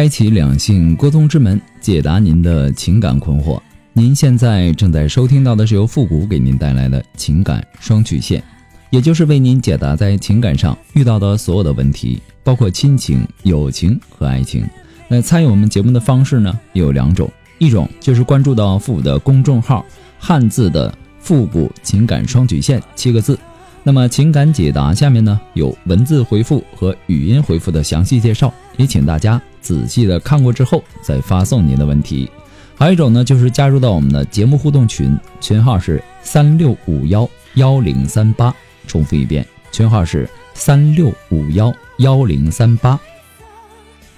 [0.00, 3.60] 开启两性沟通之门，解答您的情感困惑。
[3.92, 8.42] 您现在正在收听到的是由复古给您带来的情感双曲线，
[8.88, 14.66] 也就是为您解答在情感上遇到的所有的问题，包括亲情、友情和爱情。
[15.06, 19.84] 那参与我们节目的方式呢，有两种，一种就是关注到复古的公众号，
[20.18, 23.38] 汉字的复古情感双曲线七个字。
[23.82, 32.30] 那么情感解答下面呢有文字回复和语音回复的详细介绍，也请大家仔细的看过之后再发送您的问题。
[32.76, 38.54] 还有一种呢就是加入到我们的节目互动群，群号是三六五幺幺零三八，
[38.86, 42.98] 重复一遍，群号是三六五幺幺零三八，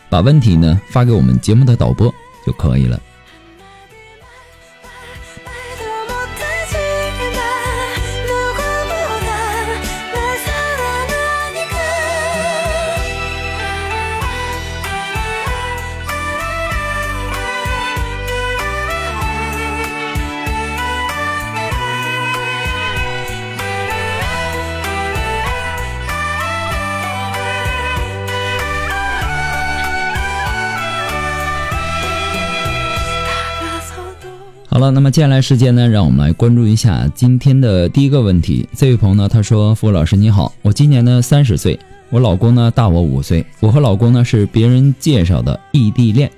[0.09, 2.13] 把问题呢发给我们节目的导播
[2.47, 3.01] 就可以了。
[34.73, 38.67] 好了，那么接下来时间呢，让我们来关注一下今天的第一个问题。
[38.75, 41.79] 这位朋友呢，他说：“付老师你好，我今年呢三十岁，
[42.09, 46.31] 我老公呢大我五岁，我和老公呢是别人介绍的异地恋。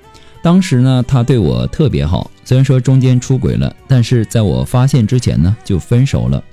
[0.43, 6.43] 当时呢，他对我特别好，虽然说中间出轨了，但是在我发现之前呢就分手了，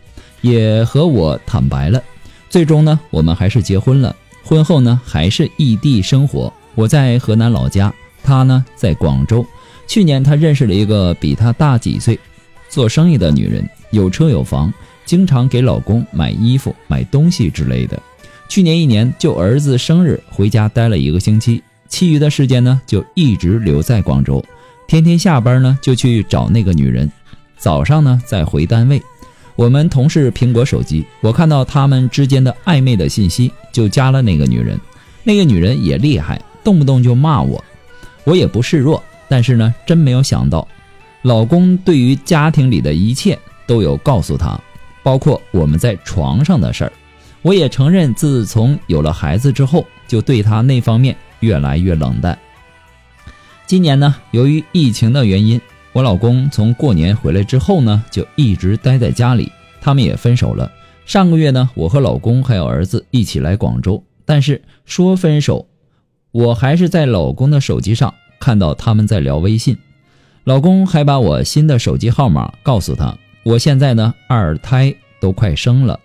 [0.41, 2.01] 也和我坦白了。
[2.49, 4.15] 最终呢，我们还是结婚了。
[4.45, 7.93] 婚后呢，还是异地生活，我在河南老家，
[8.23, 9.45] 他呢在广州。”
[9.93, 12.19] 去年他认识了一个比他大几岁、
[12.71, 14.73] 做生意的女人，有车有房，
[15.05, 18.01] 经常给老公买衣服、买东西之类的。
[18.49, 24.43] 去年一年就儿子生日回家待了一个星期，其余的时间呢就一直留在广州，
[24.89, 27.13] 天天下班呢就去找那个女人，
[27.59, 28.99] 早上呢再回单位。
[29.57, 34.81] 我们同事苹果手机，我看到他们之间的暧昧的信息，就加了那个女人。
[35.23, 37.63] 那个女人也厉害，动不动就骂我，
[38.25, 39.05] 我也不示弱。
[39.33, 40.69] 但是呢，真没有想到，
[41.23, 44.61] 老公对于家庭里的一切都有告诉他，
[45.03, 46.93] 包括我们在床上的事儿。
[47.41, 52.39] 我也承认，自从有了孩子之后，就对他那方面越来越冷淡。
[53.65, 55.59] 今年呢，由于疫情的原因，
[55.95, 59.51] 我老公从过年回来之后呢，就一直待在家里，
[59.81, 60.71] 他们也分手了。
[61.07, 65.67] 上个月呢，我和老公还有儿子一起来广州，但是说分手，
[66.33, 68.13] 我还是在老公的手机上。
[68.43, 69.79] 看到他们在聊微信，
[70.43, 73.17] 老公还把我新的手机号码告诉他。
[73.45, 76.01] 我现在呢，二胎都快生了，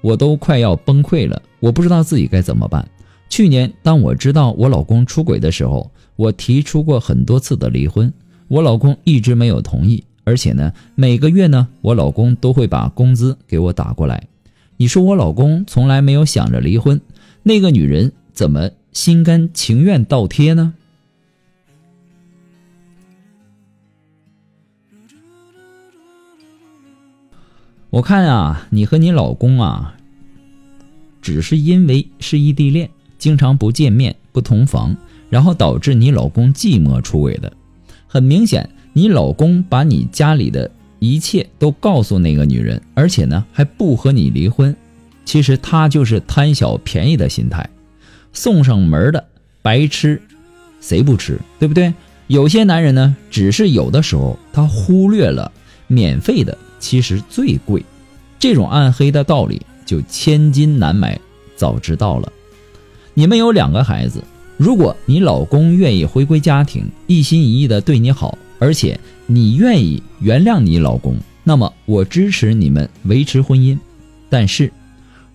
[0.00, 2.84] 我都快要崩溃了，我不知道自己该怎么办。
[3.28, 8.12] 去年当我知道我老公出轨的时候，我提出过很多次的离婚，
[8.48, 14.26] 我老公一直没有同意，而且呢，每个月呢，我老公都会把工资给我打过来。
[14.78, 17.00] 你说我老公从来没有想着离婚，
[17.44, 20.74] 那个女人怎么心甘情愿倒贴呢？
[27.90, 29.94] 我看啊，你和你老公啊，
[31.22, 34.94] 只是因为是异地恋，经常不见面、不同房，
[35.30, 37.50] 然后导致你老公寂寞出轨的。
[38.06, 44.76] 很明显，你老公把你家里的一切都告诉那个女人，而且呢还不和你离婚。
[45.24, 47.70] 其实他就是贪小便宜的心态，
[48.34, 49.26] 送上门的
[49.62, 50.20] 白吃，
[50.82, 51.38] 谁不吃？
[51.58, 51.94] 对不对？
[52.26, 55.50] 有些男人呢，只是有的时候他忽略了
[55.86, 56.58] 免费的。
[56.78, 57.84] 其实最贵，
[58.38, 61.18] 这种暗黑的道理就千金难买。
[61.56, 62.32] 早知道了，
[63.14, 64.22] 你们有两个孩子，
[64.56, 73.76] 如果你老公愿意回归家庭，一心一意的对你好，而且你愿意原谅你老公，那么我支持你们维持婚姻。
[74.30, 74.72] 但是，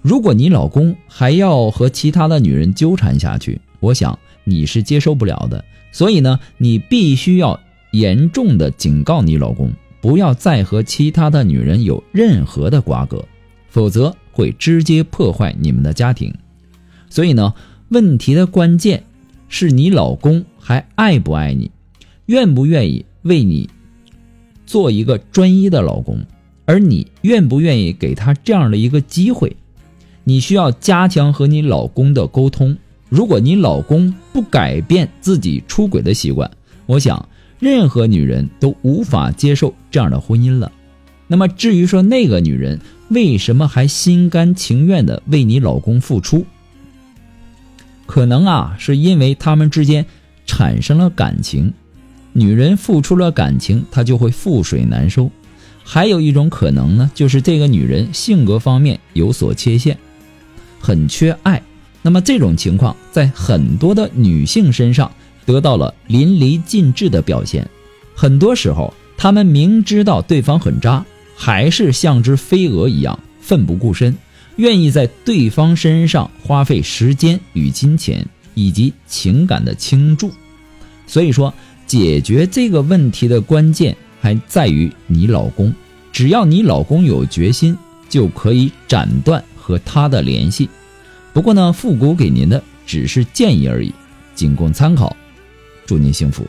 [0.01, 5.65] 如果你老公还要和其他的女人纠缠下去，我想你是接受不了的。
[5.91, 7.59] 所以呢，你必须要
[7.91, 9.73] 严重的警告你老公。
[10.03, 13.23] 不要再和其他的女人有任何的瓜葛，
[13.69, 16.35] 否则会直接破坏你们的家庭。
[17.09, 17.53] 所以呢，
[17.87, 19.05] 问题的关键
[19.47, 21.71] 是你老公还爱不爱你，
[22.25, 23.69] 愿不愿意为你
[24.65, 26.25] 做一个专一的老公，
[26.65, 29.55] 而你愿不愿意给他这样的一个机会？
[30.25, 32.77] 你需要加强和你老公的沟通。
[33.07, 36.51] 如果你老公不改变自己出轨的习惯，
[36.87, 37.29] 我想
[37.63, 40.69] 任何女人都无法接受这样的婚姻了。
[41.27, 46.45] 那么至于说那个女人为什么还心甘情愿的为你老公付出，
[48.05, 50.05] 可能啊是因为他们之间
[50.45, 51.73] 产生了感情。
[52.33, 55.31] 女人付出了感情，她就会覆水难收。
[55.85, 59.97] 还有一种可能呢，就是这个女人性格方面有所缺陷，
[60.81, 61.61] 很缺爱。
[62.01, 65.09] 那么这种情况在很多的女性身上
[65.45, 67.69] 得到了淋漓尽致的表现。
[68.15, 71.05] 很多时候，他们明知道对方很渣，
[71.35, 74.15] 还是像只飞蛾一样奋不顾身，
[74.57, 80.31] 愿意在对方身上花费时间与金钱以及情感的倾注。
[81.07, 81.53] 所以说，
[81.85, 85.73] 解决这个问题的关键还在于你老公。
[86.11, 87.75] 只要你老公有决心，
[88.07, 90.69] 就可以斩断和他的联系。
[91.33, 93.91] 不过呢，复古给您的只是建议而已，
[94.35, 95.15] 仅供参考。
[95.85, 96.45] 祝您幸福。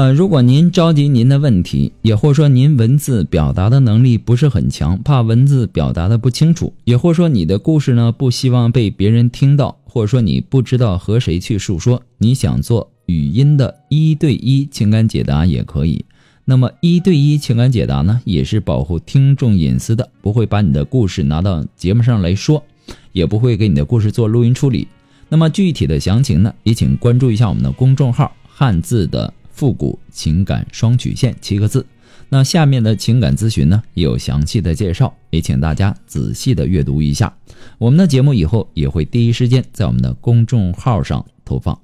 [0.00, 16.02] 呃，如果您着急您的问题，也或说您文字表达的能力不是很强，怕文字表达的不清楚，也或说你的故事呢不希望被别人听到，或者说你不知道和谁去诉说，你想做语音的一对一情感解答也可以。
[16.46, 22.64] 那么一对一情感解答呢，也是保护听众隐私的，不会把你的故事拿到节目上来说，
[23.12, 24.88] 也不会给你的故事做录音处理。
[25.28, 29.30] 那么具体的详情呢，也请关注一下我们的公众号“汉字的”。
[29.52, 31.84] 复古情感双曲线七个字，
[32.28, 37.32] 那下面的情感咨询呢也有详细的介绍，也请大家仔细的阅读一下。
[37.78, 41.78] 我们的节目以后也会第一时间在我们的公众号上投放。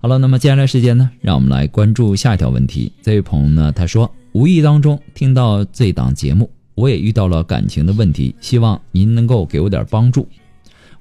[0.00, 2.92] 好了，那么接下来时间呢，让我们来关注下一条问题。
[3.02, 10.28] 这位朋友呢，他说无意当中听到这档节目，我也遇到了感情的问题，希望您能够给我点帮助。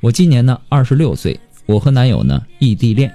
[0.01, 3.13] 我今年呢二十六岁，我和男友呢异地恋。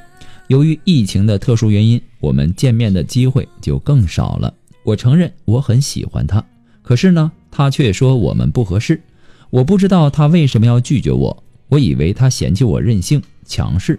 [0.48, 4.54] 由于疫情的特殊原因，我们见面的机会就更少了。
[4.84, 6.44] 我承认我很喜欢他，
[6.82, 9.02] 可是呢，他却说我们不合适。
[9.50, 11.42] 我不知道他为什么要拒绝我。
[11.68, 13.98] 我以为他嫌弃我任性强势，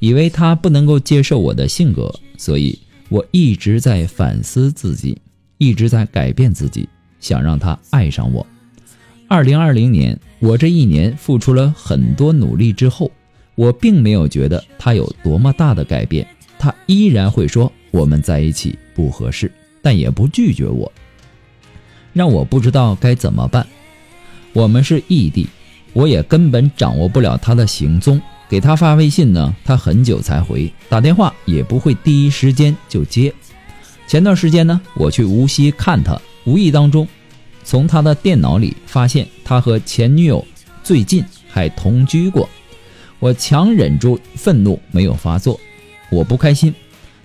[0.00, 5.16] 以为他不能够接受我的性格，所以我一直在反思自己，
[5.56, 6.86] 一直在改变自己，
[7.20, 8.46] 想让他爱上我。
[9.28, 13.10] 二零二零年，我这一年付出了很多努力之后。
[13.56, 16.28] 我并没有觉得他有多么大的改变，
[16.66, 20.90] 他依然会说我们在一起不合适，但也不拒绝我，
[22.12, 23.64] 让我不知道该怎么办。
[24.52, 25.46] 我们是异地，
[25.92, 28.20] 我也根本掌握不了他的行踪。
[28.48, 33.32] 给他发微信呢，他很久才回；打电话也不会第一时间就接。
[34.08, 37.06] 前段时间呢，我去无锡看他，无意当中
[37.62, 40.44] 从他的电脑里发现他和前女友
[40.82, 42.48] 最近还同居过。
[43.20, 45.60] 我强忍住愤怒没有发作，
[46.10, 46.74] 我不开心。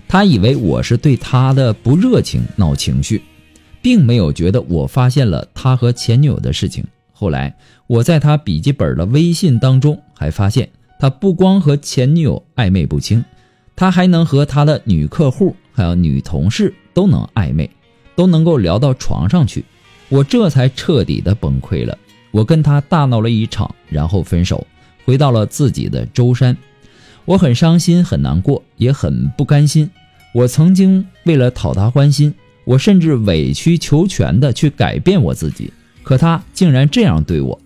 [0.08, 3.22] 他以为我是对他的不热情闹情绪，
[3.80, 6.84] 并没有觉得我发现了他和前女友的事情。
[7.12, 7.54] 后来
[7.86, 13.24] 我在他笔记本的微信当中还发现，他不光和前女友暧昧不清，
[13.74, 17.70] 他还能和他的女客户还有女同事都能暧昧，
[18.14, 19.64] 都能够聊到床上去。
[20.08, 21.96] 我这才彻底的崩溃了。
[22.32, 24.66] 我跟他大闹了一场，然后分手。
[25.04, 26.56] 回到了自己的舟山，
[27.24, 29.88] 我很伤心，很难过，也很不甘心。
[30.34, 37.60] 我曾经为了讨他欢心，我甚至委曲求全的去改变我自己，可他竟然这样对我。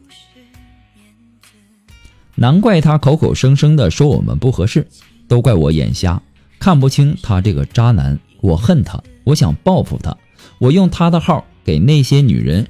[2.35, 4.87] 难怪他口口声声的说我们不合适，
[5.27, 6.21] 都怪我眼瞎，
[6.59, 8.19] 看不清他这个渣男。
[8.43, 10.17] 我恨他，我想报复他，
[10.59, 12.67] 我用他的号给那些女人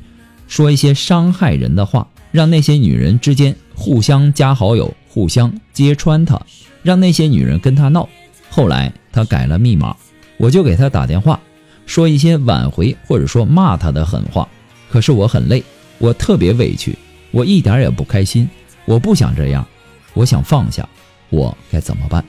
[0.46, 3.56] 说一些伤害人的话，让那些女人之间。
[3.78, 6.40] 互相加好友，互相揭穿他，
[6.86, 8.08] 让那些女人跟他闹。
[8.48, 9.96] 后来他改了密码，
[10.36, 11.40] 我就给他打电话，
[11.84, 14.48] 说一些挽回或者说骂他的狠话。
[14.88, 15.64] 可是我很累，
[15.98, 16.96] 我特别委屈，
[17.32, 18.48] 我一点也不开心。
[18.84, 19.66] 我不想这样，
[20.14, 20.88] 我想放下，
[21.28, 22.24] 我该怎么办？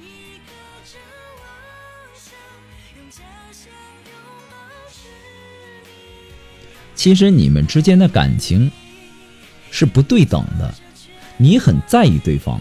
[6.96, 8.72] 其实你们之间的感情
[9.70, 10.74] 是不对等的，
[11.38, 12.60] 你很在意对方，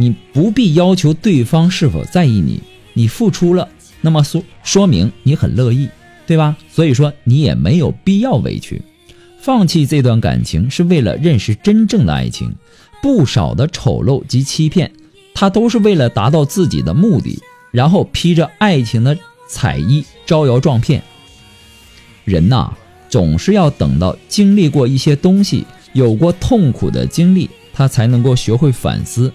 [0.00, 2.62] 你不必要求对方是否在意你，
[2.94, 3.68] 你付出了，
[4.00, 5.90] 那么说说明你很乐意，
[6.26, 6.56] 对吧？
[6.70, 8.80] 所以说你也没有必要委屈，
[9.42, 12.54] 放弃这段感情是为了认识真正的爱情，
[13.02, 14.90] 不少的丑陋及欺骗，
[15.34, 17.38] 他都是为了达到自己的目的，
[17.70, 19.18] 然后披着爱情的
[19.50, 21.02] 彩衣招摇撞骗，
[22.24, 22.72] 人呐。
[23.10, 29.32] 总是要等到经历过一些东西，有过痛苦的经历，他才能够学会反思。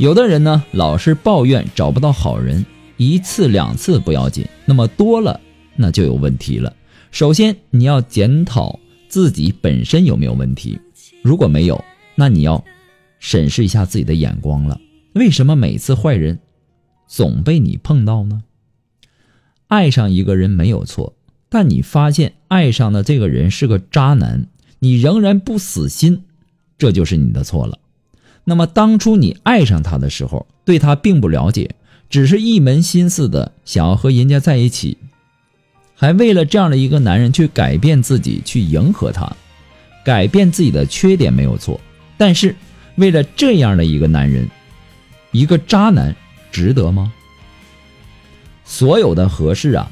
[0.00, 2.64] 有的人呢，老是抱怨找不到好人，
[2.96, 5.38] 一次两次不要紧，那么多了
[5.76, 6.74] 那就有问题了。
[7.10, 8.80] 首先你要检讨
[9.10, 10.80] 自己本身有没有问题，
[11.22, 12.64] 如果没有，那你要
[13.18, 14.80] 审视一下自己的眼光了。
[15.12, 16.38] 为什么每次坏人
[17.06, 18.42] 总被你碰到呢？
[19.68, 21.14] 爱上一个人没有错。
[21.50, 24.46] 但你发现爱上的这个人是个渣男，
[24.78, 26.22] 你仍然不死心，
[26.78, 27.78] 这就是你的错了。
[28.44, 31.74] 那么当初你爱上他的时候，对他并不了解，
[32.08, 34.98] 只是一门心思的想要和人家在一起，
[35.94, 39.36] 还为了这样的一个男人去改变自己，去迎合他，
[40.04, 41.80] 改变自己的缺点没有错。
[42.16, 42.54] 但是
[42.96, 44.48] 为了这样的一个男人，
[45.32, 46.14] 一个渣男，
[46.50, 47.12] 值得吗？
[48.64, 49.90] 所有的合适啊。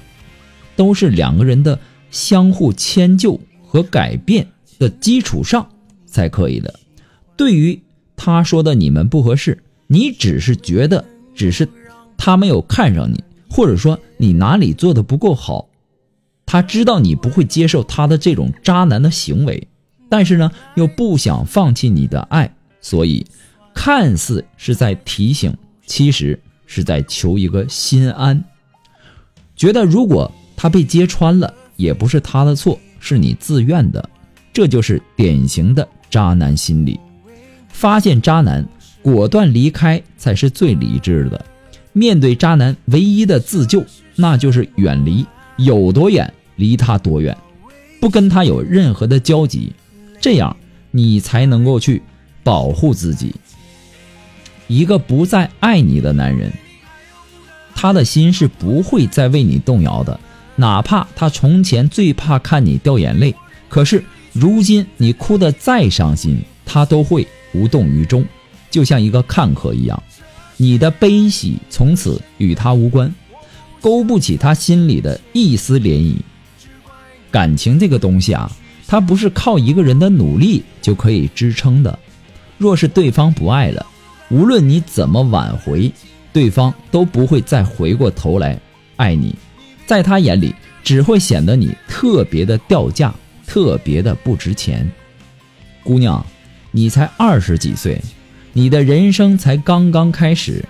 [0.76, 1.76] 都是两个人的
[2.12, 4.46] 相互迁就和改变
[4.78, 5.68] 的基础上
[6.06, 6.72] 才可以的。
[7.36, 7.82] 对于
[8.18, 11.02] 他说的你们不合适，你只是觉得
[11.34, 11.66] 只是
[12.18, 15.66] 他没有看上你，或者说你哪里做的不够好，
[16.44, 19.66] 他知道你不会接受他的这种渣男的行为，
[20.10, 23.24] 但是呢又不想放弃你的爱，所以
[23.72, 25.56] 看似是在提醒，
[25.86, 28.44] 其实是在求一个心安，
[29.56, 30.30] 觉得如果。
[30.60, 34.10] 他被揭穿了，也不是他的错，是你自愿的，
[34.52, 36.98] 这就是典型的渣男心理。
[37.78, 38.66] 发现渣男，
[39.02, 41.44] 果断离开才是最理智的。
[41.92, 43.84] 面对渣男，唯一的自救
[44.16, 45.24] 那就是远离，
[45.58, 47.36] 有多远离他多远，
[48.00, 49.72] 不跟他有任何的交集，
[50.20, 50.56] 这样
[50.90, 52.02] 你才能够去
[52.42, 53.32] 保护自己。
[54.66, 56.52] 一个不再爱你的男人，
[57.76, 60.18] 他的心是不会再为你动摇的。
[60.56, 63.36] 哪怕他从前最怕看你掉眼泪，
[63.68, 68.22] 可是如今你哭得再伤心，他都会无动于衷，
[68.70, 70.02] 就像一个看客一样。
[70.58, 73.12] 你的悲喜从此与他无关，
[73.80, 76.16] 勾不起他心里的一丝涟漪。
[77.30, 78.50] 感情这个东西啊，
[78.86, 81.98] 它不是靠一个人的努力就可以支撑的。
[82.58, 83.86] 若是对方不爱了，
[84.30, 85.90] 无论你怎么挽回，
[86.32, 88.60] 对方都不会再回过头来
[88.96, 89.34] 爱你。
[89.86, 93.14] 在他眼里，只会显得你特别的掉价，
[93.46, 94.90] 特别的不值钱。
[95.84, 96.24] 姑娘，
[96.78, 98.00] 你才二十几岁，
[98.52, 100.64] 你的人生才刚刚开始，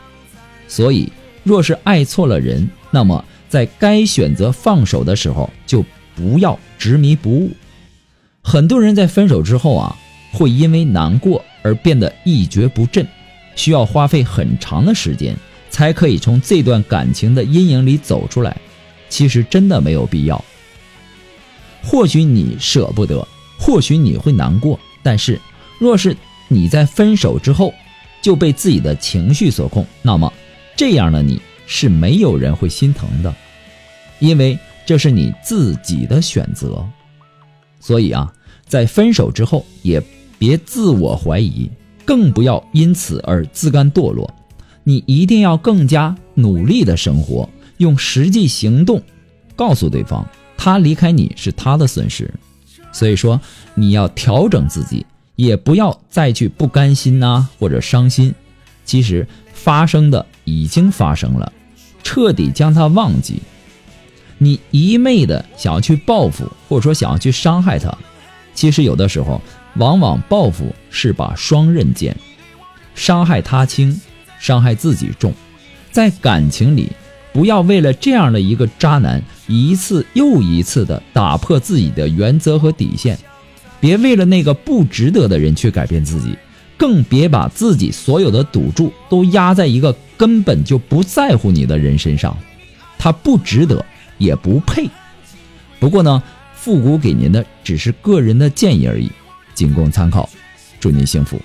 [0.67, 1.13] 所以，
[1.43, 5.85] 若是爱错了人，那么在该选择放手的时候，就
[6.17, 7.51] 不要执迷不悟。
[8.41, 9.95] 很多人在分手之后啊，
[10.33, 13.07] 会因为难过而变得一蹶不振，
[13.55, 15.37] 需要花费很长的时间，
[15.69, 18.57] 才可以从这段感情的阴影里走出来。
[19.11, 20.43] 其实真的没有必要。
[21.83, 25.39] 或许你舍不得，或许你会难过，但是
[25.79, 26.17] 若是
[26.49, 27.73] 你在分手之后
[28.21, 30.33] 就被自己的情绪所控，那么
[30.77, 33.35] 这样的你是没有人会心疼的，
[34.19, 36.85] 因为这是你自己的选择。
[37.81, 38.33] 所以啊，
[38.67, 40.03] 在分手之后也
[40.39, 41.71] 别自我怀疑，
[42.05, 44.29] 更不要因此而自甘堕落。
[44.83, 47.49] 你一定要更加努力的生活。
[47.77, 49.01] 用实际行动
[49.55, 52.33] 告诉对方，他离开你是他的损失，
[52.91, 53.41] 所以说
[53.77, 55.07] 你要调整自己，
[55.39, 58.35] 也不要再去不甘心呐或者伤心。
[58.85, 61.53] 其实发生的已经发生了，
[62.03, 63.41] 彻底将它忘记。
[64.39, 67.97] 你一昧的想要去报复，或者说想要去伤害他，
[68.53, 69.41] 其实有的时候
[69.77, 72.17] 往往报复是把双刃剑，
[72.97, 74.01] 伤害他轻，
[74.41, 75.33] 伤害自己重，
[75.93, 76.91] 在感情里。
[77.33, 83.17] 不要为了这样的一个渣男，一次又一次的打破自己的原则和底线。
[83.81, 86.37] 别为了那个不值得的人去改变自己，
[86.77, 92.37] 更别把自己所有的赌注都压在一个根本就不在乎你的人身上。
[92.99, 93.85] 他不值得，
[94.19, 94.89] 也不配。
[95.79, 96.23] 不过呢，
[96.55, 99.11] 复古给您的只是个人的建议而已，
[99.55, 100.29] 仅供参考。
[100.81, 101.41] 祝您幸福。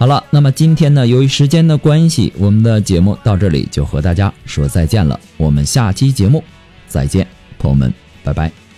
[0.00, 5.20] 好了，那么今天呢，由于时间的关系，我们的节目到这里就和大家说再见了。
[5.36, 6.42] 我们下期节目
[6.88, 7.26] 再见，
[7.58, 7.92] 朋友们，
[8.24, 8.69] 拜拜。